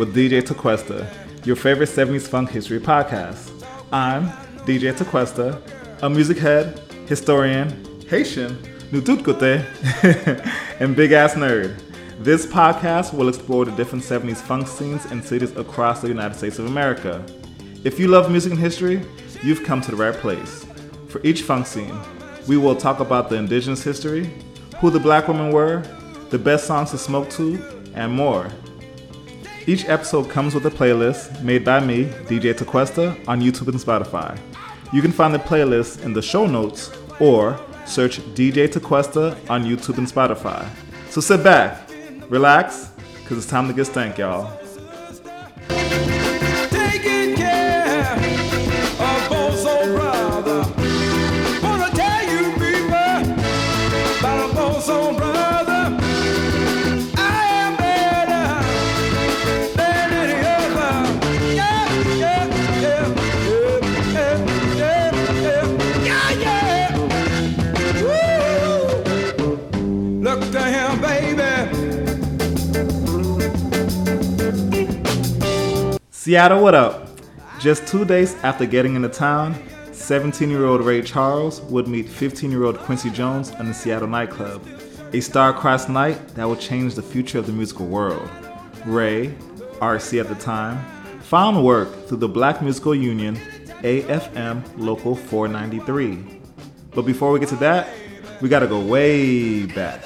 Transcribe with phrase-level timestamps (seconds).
[0.00, 1.06] With DJ Tequesta,
[1.44, 3.50] your favorite 70s funk history podcast.
[3.92, 4.30] I'm
[4.64, 5.60] DJ Tequesta,
[6.00, 7.68] a music head, historian,
[8.08, 8.56] Haitian,
[8.92, 9.62] Nututkote,
[10.80, 11.78] and big ass nerd.
[12.18, 16.58] This podcast will explore the different 70s funk scenes in cities across the United States
[16.58, 17.22] of America.
[17.84, 19.02] If you love music and history,
[19.42, 20.64] you've come to the right place.
[21.08, 21.94] For each funk scene,
[22.48, 24.30] we will talk about the indigenous history,
[24.78, 25.82] who the black women were,
[26.30, 27.62] the best songs to smoke to,
[27.94, 28.50] and more.
[29.66, 34.38] Each episode comes with a playlist made by me, DJ Tequesta, on YouTube and Spotify.
[34.92, 39.98] You can find the playlist in the show notes or search DJ Tequesta on YouTube
[39.98, 40.66] and Spotify.
[41.10, 41.90] So sit back,
[42.30, 42.90] relax,
[43.22, 44.50] because it's time to get stank, y'all.
[76.30, 77.08] Seattle, what up?
[77.58, 79.52] Just two days after getting into town,
[79.90, 84.06] 17 year old Ray Charles would meet 15 year old Quincy Jones in the Seattle
[84.06, 84.64] nightclub,
[85.12, 88.30] a star-crossed night that would change the future of the musical world.
[88.86, 89.34] Ray,
[89.80, 90.78] RC at the time,
[91.20, 93.34] found work through the Black Musical Union,
[93.82, 96.40] AFM Local 493.
[96.94, 97.88] But before we get to that,
[98.40, 100.04] we gotta go way back.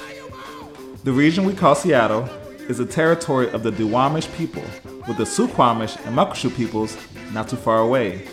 [1.03, 2.27] The region we call Seattle
[2.67, 4.63] is the territory of the Duwamish people,
[5.07, 6.97] with the Suquamish and Muckleshoot peoples
[7.31, 8.27] not too far away.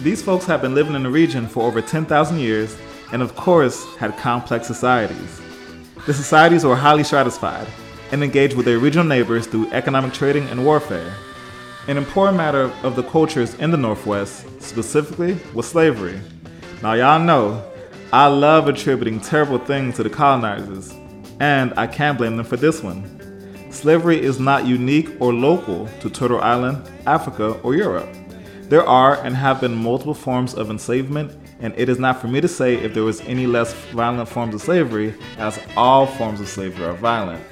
[0.00, 2.76] These folks have been living in the region for over 10,000 years
[3.12, 5.40] and, of course, had complex societies.
[6.06, 7.66] The societies were highly stratified
[8.12, 11.14] and engaged with their regional neighbors through economic trading and warfare.
[11.88, 16.20] An important matter of the cultures in the Northwest, specifically, was slavery.
[16.82, 17.64] Now, y'all know,
[18.12, 20.94] I love attributing terrible things to the colonizers,
[21.40, 23.17] and I can't blame them for this one.
[23.70, 28.08] Slavery is not unique or local to Turtle Island, Africa, or Europe.
[28.62, 32.40] There are and have been multiple forms of enslavement, and it is not for me
[32.40, 36.48] to say if there was any less violent forms of slavery, as all forms of
[36.48, 37.42] slavery are violent.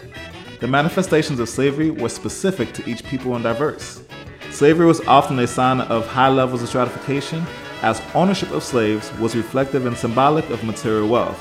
[0.60, 4.02] The manifestations of slavery were specific to each people and diverse.
[4.50, 7.44] Slavery was often a sign of high levels of stratification,
[7.82, 11.40] as ownership of slaves was reflective and symbolic of material wealth.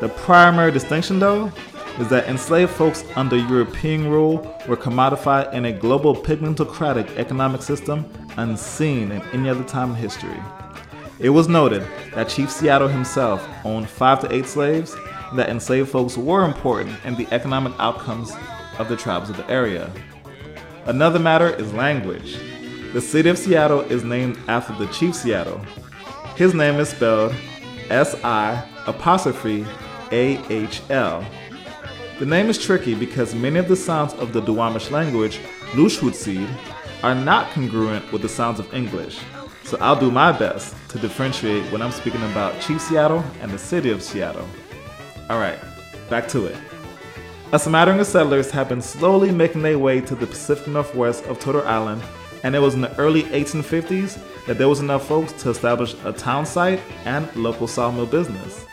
[0.00, 1.52] The primary distinction, though,
[1.98, 8.04] is that enslaved folks under European rule were commodified in a global pigmentocratic economic system
[8.36, 10.40] unseen in any other time in history.
[11.20, 14.96] It was noted that Chief Seattle himself owned five to eight slaves,
[15.30, 18.32] and that enslaved folks were important in the economic outcomes
[18.78, 19.90] of the tribes of the area.
[20.86, 22.36] Another matter is language.
[22.92, 25.60] The city of Seattle is named after the Chief Seattle.
[26.36, 27.34] His name is spelled
[27.90, 29.64] S I apostrophe
[30.10, 31.24] A H L.
[32.20, 35.40] The name is tricky because many of the sounds of the Duwamish language,
[35.72, 36.48] Lushootseed,
[37.02, 39.18] are not congruent with the sounds of English.
[39.64, 43.58] So I'll do my best to differentiate when I'm speaking about Chief Seattle and the
[43.58, 44.46] city of Seattle.
[45.28, 45.58] Alright,
[46.08, 46.56] back to it.
[47.50, 51.40] A smattering of settlers have been slowly making their way to the Pacific Northwest of
[51.40, 52.00] Turtle Island,
[52.44, 56.12] and it was in the early 1850s that there was enough folks to establish a
[56.12, 58.66] town site and local sawmill business.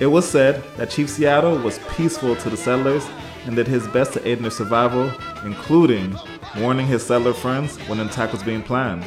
[0.00, 3.06] It was said that Chief Seattle was peaceful to the settlers
[3.46, 5.12] and did his best to aid in their survival,
[5.44, 6.16] including
[6.56, 9.04] warning his settler friends when an attack was being planned.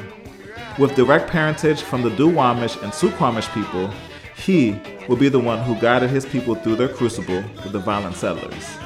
[0.80, 3.92] With direct parentage from the Duwamish and Suquamish people,
[4.36, 4.80] he
[5.10, 8.78] would be the one who guided his people through their crucible with the violent settlers.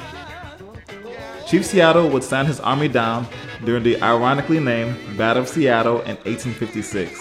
[1.46, 3.26] Chief Seattle would stand his army down
[3.64, 7.20] during the ironically named Battle of Seattle in 1856.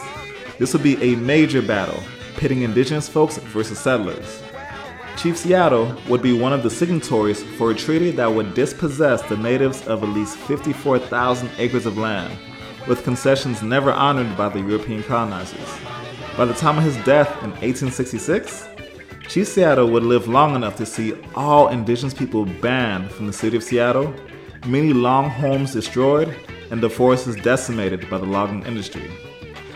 [0.57, 2.01] This would be a major battle,
[2.37, 4.41] pitting indigenous folks versus settlers.
[5.21, 9.37] Chief Seattle would be one of the signatories for a treaty that would dispossess the
[9.37, 12.35] natives of at least 54,000 acres of land,
[12.87, 15.77] with concessions never honored by the European colonizers.
[16.35, 18.67] By the time of his death in 1866,
[19.29, 23.55] Chief Seattle would live long enough to see all indigenous people banned from the city
[23.55, 24.11] of Seattle,
[24.65, 26.35] many long homes destroyed,
[26.71, 29.11] and the forests decimated by the logging industry.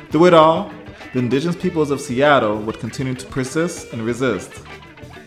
[0.09, 0.74] Through it all,
[1.13, 4.51] the indigenous peoples of Seattle would continue to persist and resist.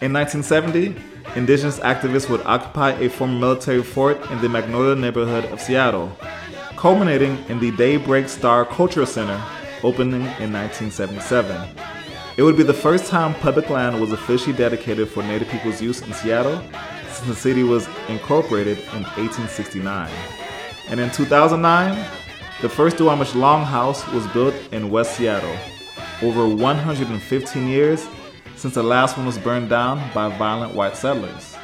[0.00, 0.95] In 1970,
[1.35, 6.17] indigenous activists would occupy a former military fort in the Magnolia neighborhood of Seattle,
[6.77, 9.43] culminating in the Daybreak Star Cultural Center,
[9.83, 11.77] opening in 1977.
[12.37, 16.00] It would be the first time public land was officially dedicated for Native people's use
[16.00, 16.62] in Seattle
[17.11, 20.09] since the city was incorporated in 1869.
[20.91, 22.09] And in 2009,
[22.62, 25.56] the first Duwamish Longhouse was built in West Seattle,
[26.23, 28.06] over 115 years
[28.58, 31.56] since the last one was burned down by violent white settlers.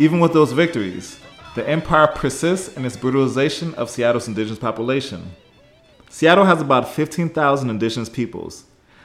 [0.00, 1.20] Even with those victories,
[1.54, 5.30] the empire persists in its brutalization of Seattle's indigenous population.
[6.08, 8.64] Seattle has about 15,000 indigenous peoples,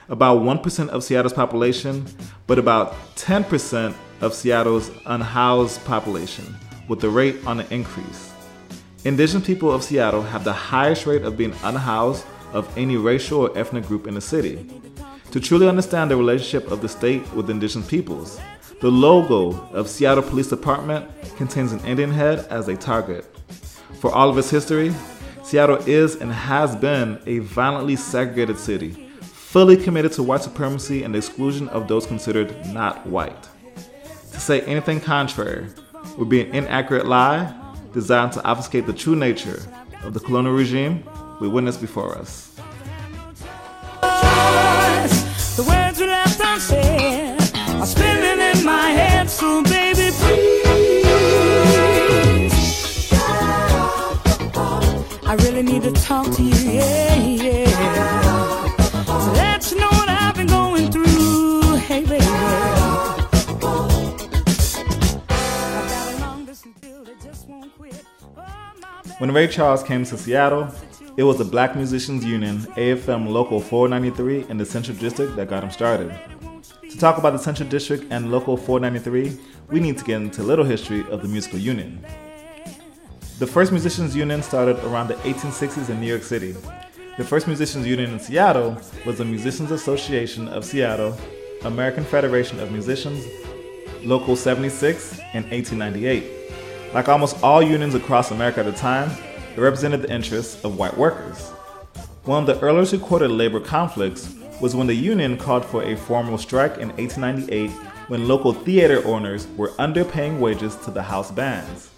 [0.10, 2.06] about 1% of Seattle's population,
[2.48, 6.56] but about 10% of Seattle's unhoused population,
[6.88, 8.32] with the rate on the increase.
[9.04, 13.56] Indigenous people of Seattle have the highest rate of being unhoused of any racial or
[13.56, 14.68] ethnic group in the city.
[15.36, 18.40] To truly understand the relationship of the state with indigenous peoples,
[18.80, 23.26] the logo of Seattle Police Department contains an Indian head as a target.
[24.00, 24.94] For all of its history,
[25.44, 28.92] Seattle is and has been a violently segregated city,
[29.24, 33.50] fully committed to white supremacy and the exclusion of those considered not white.
[34.32, 35.68] To say anything contrary
[36.18, 37.54] would be an inaccurate lie
[37.92, 39.62] designed to obfuscate the true nature
[40.02, 41.04] of the colonial regime
[41.42, 42.56] we witnessed before us.
[45.56, 47.40] The words we left unsaid
[47.80, 50.84] are spinning in my head, so baby, please.
[55.26, 57.66] I really need to talk to you, yeah, yeah.
[59.06, 62.26] To let you know what I've been going through, hey, baby.
[62.28, 63.12] Oh.
[69.20, 70.70] When Ray Charles came to Seattle,
[71.18, 75.64] it was the Black Musicians Union, AFM Local 493 in the Central District that got
[75.64, 76.14] him started.
[76.90, 79.40] To talk about the Central District and Local 493,
[79.70, 82.06] we need to get into a little history of the musical union.
[83.40, 86.54] The first Musicians Union started around the 1860s in New York City.
[87.18, 91.18] The first Musicians Union in Seattle was the Musicians Association of Seattle,
[91.64, 93.26] American Federation of Musicians,
[94.04, 96.94] Local 76 in 1898.
[96.94, 99.10] Like almost all unions across America at the time,
[99.56, 101.50] it represented the interests of white workers.
[102.26, 106.38] One of the earliest recorded labor conflicts was when the union called for a formal
[106.38, 107.70] strike in 1898
[108.08, 111.90] when local theater owners were underpaying wages to the house bands.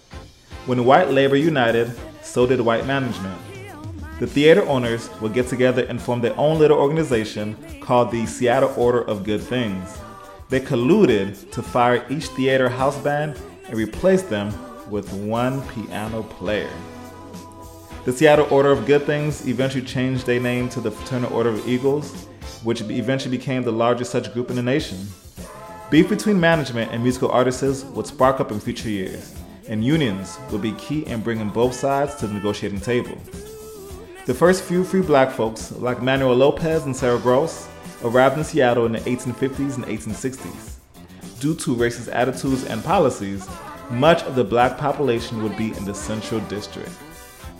[0.66, 1.90] When white labor united,
[2.22, 3.40] so did white management.
[4.18, 8.74] The theater owners would get together and form their own little organization called the Seattle
[8.76, 9.96] Order of Good Things.
[10.48, 14.52] They colluded to fire each theater house band and replace them
[14.90, 16.70] with one piano player.
[18.08, 21.68] The Seattle Order of Good Things eventually changed their name to the Fraternal Order of
[21.68, 22.24] Eagles,
[22.64, 25.06] which eventually became the largest such group in the nation.
[25.90, 29.34] Beef between management and musical artists would spark up in future years,
[29.68, 33.14] and unions would be key in bringing both sides to the negotiating table.
[34.24, 37.68] The first few free black folks, like Manuel Lopes and Sarah Grose,
[38.02, 40.76] arrived in Seattle in the 1850s and 1860s.
[41.40, 43.46] Due to racist attitudes and policies,
[43.90, 46.88] much of the black population would be in the Central District.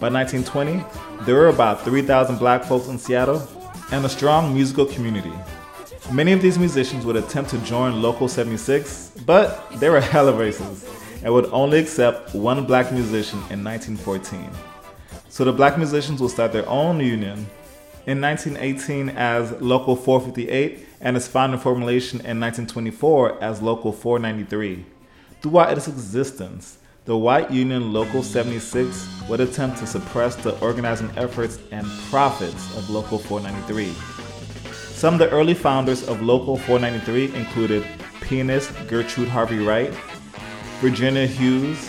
[0.00, 3.42] By 1920, there were about 3,000 black folks in Seattle
[3.90, 5.32] and a strong musical community.
[6.12, 10.88] Many of these musicians would attempt to join Local 76, but they were hella racist
[11.24, 14.48] and would only accept one black musician in 1914.
[15.28, 17.48] So the black musicians will start their own union
[18.06, 24.84] in 1918 as Local 458 and its final formulation in 1924 as Local 493.
[25.42, 26.77] Throughout its existence,
[27.08, 32.90] the White Union Local 76 would attempt to suppress the organizing efforts and profits of
[32.90, 33.94] Local 493.
[34.92, 37.86] Some of the early founders of Local 493 included
[38.20, 39.90] pianist Gertrude Harvey Wright,
[40.82, 41.88] Virginia Hughes,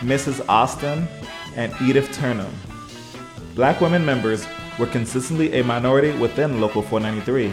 [0.00, 0.42] Mrs.
[0.48, 1.06] Austin,
[1.54, 2.50] and Edythe Turnham.
[3.54, 4.46] Black women members
[4.78, 7.44] were consistently a minority within Local 493.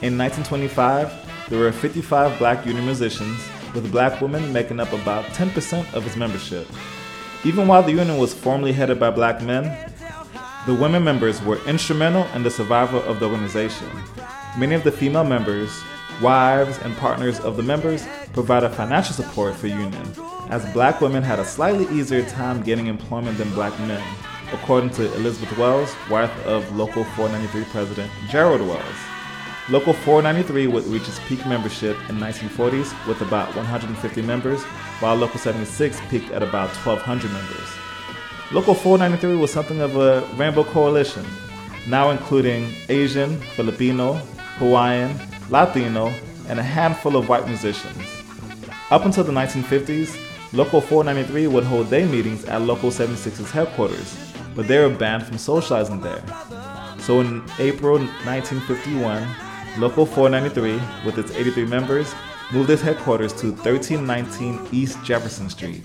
[0.00, 1.12] In 1925,
[1.50, 3.38] there were 55 black union musicians,
[3.74, 6.66] with black women making up about 10% of its membership.
[7.44, 9.90] Even while the union was formally headed by black men,
[10.66, 13.88] the women members were instrumental in the survival of the organization.
[14.58, 15.70] Many of the female members,
[16.20, 20.14] wives, and partners of the members provided financial support for the union,
[20.50, 24.02] as black women had a slightly easier time getting employment than black men,
[24.52, 29.19] according to Elizabeth Wells, wife of Local 493 President Gerald Wells.
[29.70, 34.60] Local 493 would reach its peak membership in 1940s with about 150 members,
[34.98, 37.68] while Local 76 peaked at about 1,200 members.
[38.50, 41.24] Local 493 was something of a rainbow coalition,
[41.86, 44.14] now including Asian, Filipino,
[44.58, 45.16] Hawaiian,
[45.50, 46.12] Latino,
[46.48, 48.24] and a handful of white musicians.
[48.90, 50.18] Up until the 1950s,
[50.52, 54.18] Local 493 would hold their meetings at Local 76's headquarters,
[54.56, 56.24] but they were banned from socializing there.
[56.98, 59.28] So in April 1951,
[59.78, 62.12] Local 493, with its 83 members,
[62.52, 65.84] moved its headquarters to 1319 East Jefferson Street,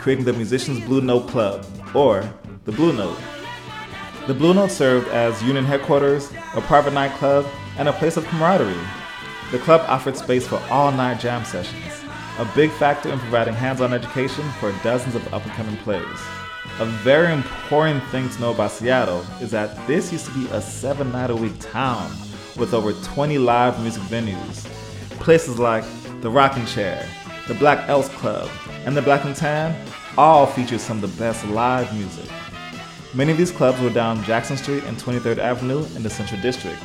[0.00, 2.28] creating the Musicians Blue Note Club, or
[2.64, 3.18] the Blue Note.
[4.26, 7.46] The Blue Note served as union headquarters, a private nightclub,
[7.76, 8.74] and a place of camaraderie.
[9.52, 12.04] The club offered space for all night jam sessions,
[12.38, 16.18] a big factor in providing hands on education for dozens of up and coming players.
[16.78, 20.62] A very important thing to know about Seattle is that this used to be a
[20.62, 22.10] seven night a week town
[22.56, 24.64] with over 20 live music venues.
[25.20, 25.84] Places like
[26.20, 27.08] the Rocking Chair,
[27.48, 28.48] the Black Elks Club,
[28.84, 29.74] and the Black and Tan
[30.16, 32.30] all feature some of the best live music.
[33.14, 36.78] Many of these clubs were down Jackson Street and 23rd Avenue in the Central District.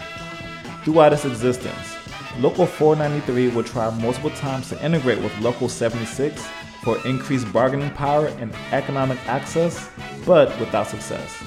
[0.84, 1.95] Throughout its existence,
[2.39, 6.45] Local 493 would try multiple times to integrate with Local 76
[6.84, 9.89] for increased bargaining power and economic access,
[10.25, 11.43] but without success.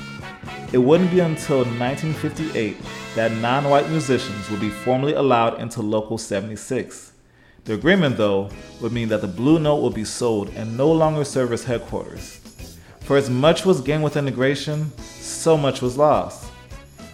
[0.70, 2.76] It wouldn't be until 1958
[3.14, 7.12] that non white musicians would be formally allowed into Local 76.
[7.64, 8.50] The agreement, though,
[8.82, 12.40] would mean that the Blue Note would be sold and no longer serve as headquarters.
[13.00, 16.50] For as much was gained with integration, so much was lost.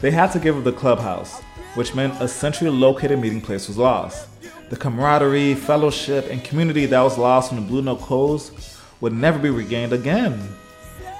[0.01, 1.41] They had to give up the clubhouse,
[1.77, 4.27] which meant a centrally located meeting place was lost.
[4.69, 8.53] The camaraderie, fellowship, and community that was lost when the Blue Note closed
[9.01, 10.41] would never be regained again.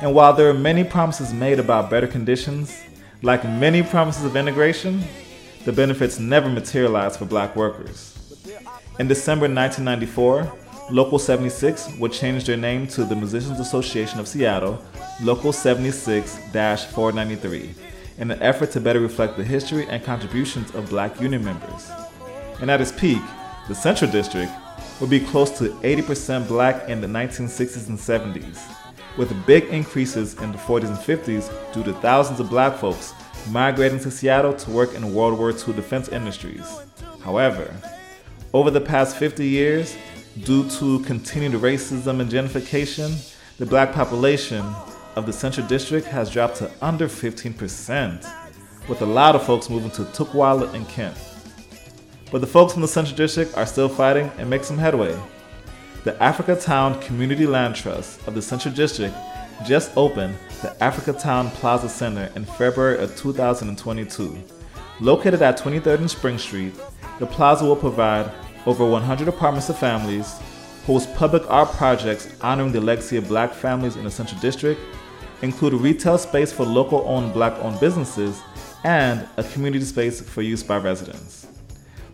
[0.01, 2.83] And while there are many promises made about better conditions,
[3.23, 5.03] like many promises of integration,
[5.65, 8.11] the benefits never materialized for black workers.
[8.99, 10.53] In December 1994,
[10.91, 14.83] Local 76 would change their name to the Musicians Association of Seattle,
[15.23, 17.75] Local 76 493,
[18.19, 21.91] in an effort to better reflect the history and contributions of black union members.
[22.61, 23.23] And at its peak,
[23.69, 24.53] the Central District
[25.01, 28.61] would be close to 80% black in the 1960s and 70s,
[29.17, 33.13] with big increases in the 40s and 50s due to thousands of black folks
[33.51, 36.67] migrating to Seattle to work in World War II defense industries.
[37.23, 37.75] However,
[38.53, 39.97] over the past 50 years,
[40.43, 44.67] Due to continued racism and gentrification, the black population
[45.15, 48.29] of the Central District has dropped to under 15%,
[48.89, 51.17] with a lot of folks moving to Tukwila and Kent.
[52.33, 55.17] But the folks from the Central District are still fighting and make some headway.
[56.05, 59.15] The Africa Town Community Land Trust of the Central District
[59.65, 64.39] just opened the Africa Town Plaza Center in February of 2022.
[65.01, 66.75] Located at 23rd and Spring Street,
[67.19, 68.31] the plaza will provide
[68.67, 70.35] over 100 apartments to families,
[70.85, 74.79] host public art projects honoring the legacy of black families in the Central District,
[75.41, 78.43] include retail space for local owned black owned businesses,
[78.85, 81.47] and a community space for use by residents.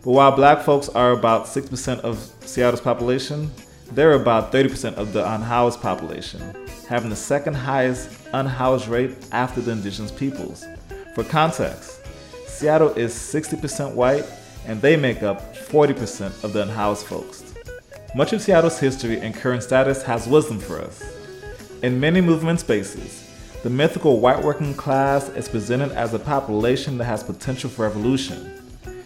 [0.01, 3.51] But while black folks are about 6% of Seattle's population,
[3.91, 6.55] they're about 30% of the unhoused population,
[6.87, 10.65] having the second highest unhoused rate after the indigenous peoples.
[11.13, 11.99] For context,
[12.47, 14.25] Seattle is 60% white
[14.65, 17.53] and they make up 40% of the unhoused folks.
[18.15, 21.03] Much of Seattle's history and current status has wisdom for us.
[21.81, 23.27] In many movement spaces,
[23.63, 28.61] the mythical white working class is presented as a population that has potential for evolution.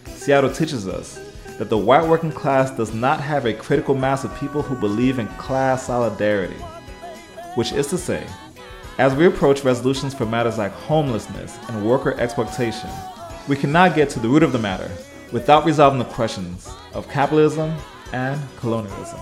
[0.06, 1.20] Seattle teaches us
[1.58, 5.18] that the white working class does not have a critical mass of people who believe
[5.18, 6.62] in class solidarity.
[7.54, 8.26] Which is to say,
[8.98, 12.90] as we approach resolutions for matters like homelessness and worker exploitation,
[13.48, 14.90] we cannot get to the root of the matter
[15.32, 17.74] without resolving the questions of capitalism
[18.12, 19.20] and colonialism.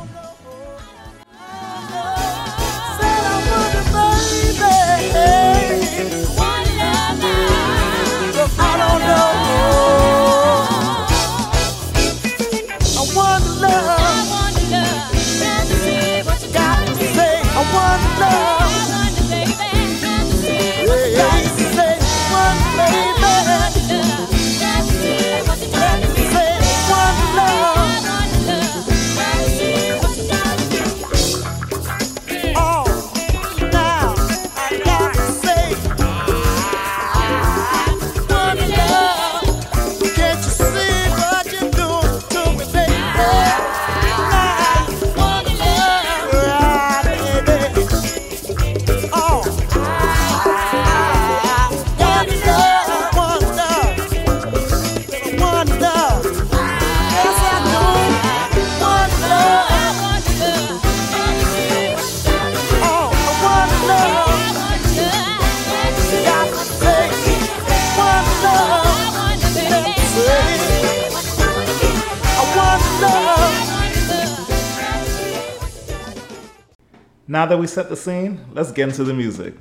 [77.34, 79.54] Now that we set the scene, let's get into the music.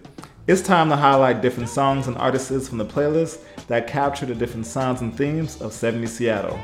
[0.45, 4.67] It's time to highlight different songs and artists from the playlist that capture the different
[4.67, 6.59] sounds and themes of 70s Seattle.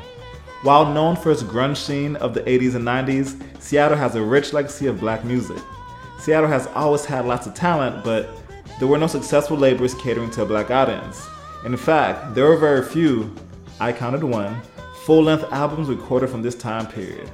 [0.62, 4.52] While known for its grunge scene of the 80s and 90s, Seattle has a rich
[4.52, 5.60] legacy of black music.
[6.20, 8.28] Seattle has always had lots of talent, but
[8.78, 11.26] there were no successful labels catering to a black audience.
[11.64, 13.34] In fact, there were very few,
[13.80, 14.62] I counted one,
[15.02, 17.28] full length albums recorded from this time period.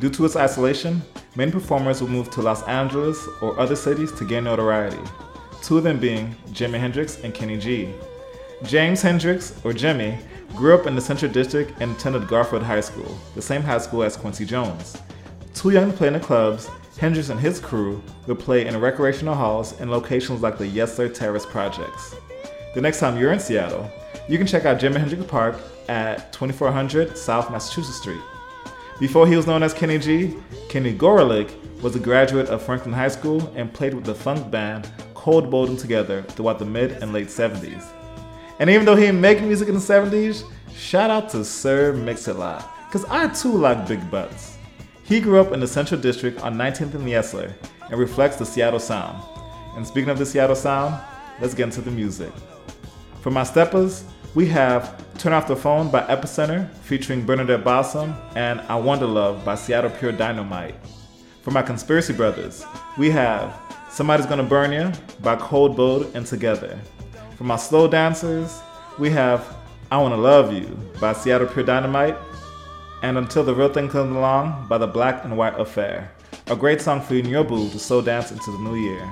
[0.00, 1.02] Due to its isolation,
[1.36, 4.98] many performers would move to Los Angeles or other cities to gain notoriety,
[5.62, 7.92] two of them being Jimi Hendrix and Kenny G.
[8.62, 10.16] James Hendrix, or Jimmy,
[10.54, 14.02] grew up in the Central District and attended Garfield High School, the same high school
[14.02, 14.96] as Quincy Jones.
[15.52, 19.34] Too young to play in the clubs, Hendrix and his crew would play in recreational
[19.34, 22.14] halls in locations like the Yesler Terrace projects.
[22.74, 23.90] The next time you're in Seattle,
[24.28, 25.56] you can check out Jimi Hendrix Park
[25.88, 28.20] at 2400 South Massachusetts Street.
[28.98, 30.34] Before he was known as Kenny G,
[30.70, 34.90] Kenny Gorelick was a graduate of Franklin High School and played with the funk band
[35.12, 37.84] Cold Bold and Together throughout the mid and late 70s.
[38.58, 42.90] And even though he didn't make music in the 70s, shout out to Sir Mix-a-Lot,
[42.90, 44.56] cause I too like big butts.
[45.04, 47.52] He grew up in the Central District on 19th and Yesler
[47.90, 49.22] and reflects the Seattle sound.
[49.76, 50.98] And speaking of the Seattle sound,
[51.38, 52.32] let's get into the music.
[53.20, 54.04] For my steppers,
[54.36, 59.42] we have Turn Off the Phone by Epicenter featuring Bernadette Blossom and I Wonder Love
[59.46, 60.74] by Seattle Pure Dynamite.
[61.40, 62.62] For my Conspiracy Brothers,
[62.98, 66.78] we have Somebody's Gonna Burn You by Cold Bold and Together.
[67.38, 68.60] For my slow dancers,
[68.98, 69.56] we have
[69.90, 70.66] I Wanna Love You
[71.00, 72.18] by Seattle Pure Dynamite
[73.02, 76.12] and Until the Real Thing Comes Along by the Black and White Affair.
[76.48, 79.10] A great song for you and your boo to slow dance into the new year.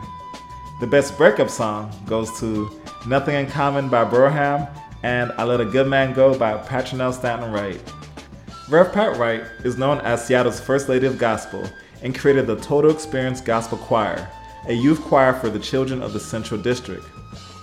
[0.80, 2.70] The best breakup song goes to
[3.06, 4.68] Nothing in Common by Broham
[5.04, 7.78] and I Let a Good Man Go by Patrinell Staten Wright.
[8.70, 11.68] Rev Pat Wright is known as Seattle's first lady of gospel
[12.02, 14.26] and created the Total Experience Gospel Choir,
[14.66, 17.04] a youth choir for the children of the Central District.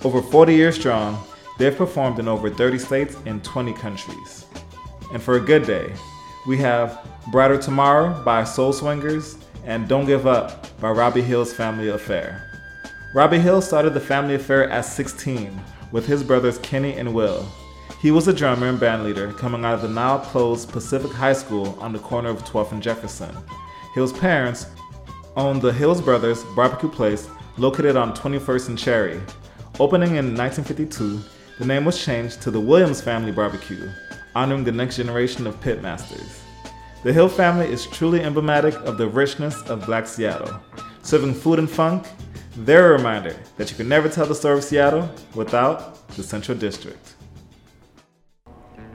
[0.04, 1.18] Over 40 years strong,
[1.58, 4.46] they've performed in over 30 states and 20 countries.
[5.12, 5.92] And for a good day,
[6.48, 11.90] we have Brighter Tomorrow by Soul Swingers and Don't Give Up by Robbie Hill's Family
[11.90, 12.48] Affair.
[13.16, 15.60] Robbie Hill started the Family Affair at 16
[15.92, 17.46] with his brothers Kenny and Will.
[18.00, 21.78] He was a drummer and bandleader coming out of the now closed Pacific High School
[21.80, 23.36] on the corner of 12th and Jefferson.
[23.94, 24.68] Hill's parents
[25.36, 29.22] owned the Hills Brothers Barbecue Place located on 21st and Cherry.
[29.80, 31.22] Opening in 1952,
[31.60, 33.90] the name was changed to the Williams Family Barbecue,
[34.36, 36.40] honoring the next generation of pitmasters.
[37.04, 40.60] The Hill family is truly emblematic of the richness of Black Seattle,
[41.04, 42.08] serving food and funk
[42.58, 46.58] they're a reminder that you can never tell the story of Seattle without the Central
[46.58, 47.16] District.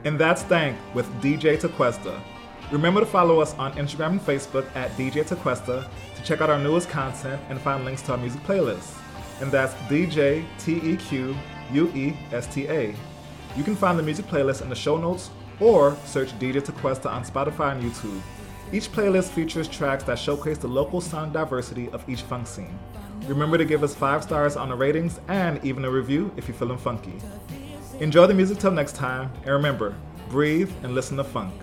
[0.03, 2.21] And that's Thank with DJ Tequesta.
[2.71, 6.59] Remember to follow us on Instagram and Facebook at DJ Tequesta to check out our
[6.59, 8.99] newest content and find links to our music playlists.
[9.41, 11.35] And that's DJ T E Q
[11.71, 12.95] U E S T A.
[13.55, 17.25] You can find the music playlist in the show notes or search DJ Tequesta on
[17.25, 18.21] Spotify and YouTube.
[18.71, 22.77] Each playlist features tracks that showcase the local sound diversity of each funk scene.
[23.27, 26.55] Remember to give us five stars on the ratings and even a review if you're
[26.55, 27.13] feeling funky.
[27.99, 29.95] Enjoy the music till next time, and remember
[30.29, 31.53] breathe and listen to funk.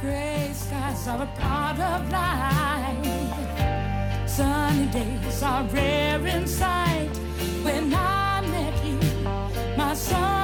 [0.00, 3.06] Gray skies are a part of life.
[4.28, 7.10] Sunny days are rare in sight.
[7.62, 8.98] When I met you,
[9.76, 10.39] my son.